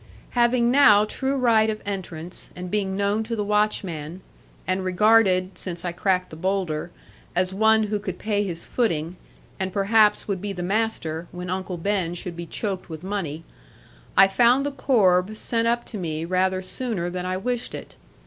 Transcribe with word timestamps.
Having 0.31 0.71
now 0.71 1.05
true 1.05 1.35
right 1.37 1.69
of 1.69 1.79
entrance, 1.85 2.49
and 2.55 2.71
being 2.71 2.97
known 2.97 3.21
to 3.21 3.35
the 3.35 3.43
watchman, 3.43 4.21
and 4.65 4.83
regarded 4.83 5.51
(since 5.55 5.85
I 5.85 5.91
cracked 5.91 6.31
the 6.31 6.35
boulder) 6.35 6.89
as 7.35 7.53
one 7.53 7.83
who 7.83 7.99
could 7.99 8.17
pay 8.17 8.43
his 8.43 8.65
footing, 8.65 9.15
and 9.59 9.71
perhaps 9.71 10.27
would 10.27 10.41
be 10.41 10.53
the 10.53 10.63
master, 10.63 11.27
when 11.31 11.51
Uncle 11.51 11.77
Ben 11.77 12.15
should 12.15 12.35
be 12.35 12.47
choked 12.47 12.89
with 12.89 13.03
money, 13.03 13.43
I 14.17 14.27
found 14.27 14.65
the 14.65 14.71
corb 14.71 15.37
sent 15.37 15.67
up 15.67 15.87
for 15.87 15.97
me 15.97 16.25
rather 16.25 16.63
sooner 16.63 17.07
than 17.11 17.27
I 17.27 17.37
wished 17.37 17.75
it. 17.75 17.95